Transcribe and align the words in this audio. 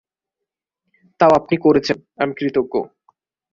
তাও 1.19 1.31
আপনি 1.35 1.55
করেছেন, 1.57 1.97
আমি 2.17 2.33
কৃতজ্ঞ। 2.33 2.73